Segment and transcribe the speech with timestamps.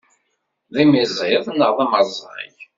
[0.73, 2.53] D imiziḍ neɣ d amerẓag?